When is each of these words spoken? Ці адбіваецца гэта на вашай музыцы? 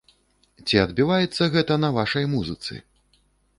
Ці 0.65 0.79
адбіваецца 0.85 1.43
гэта 1.57 1.73
на 1.83 1.93
вашай 2.01 2.25
музыцы? 2.35 2.73